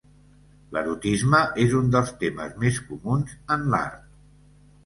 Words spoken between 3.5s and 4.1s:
en l'art.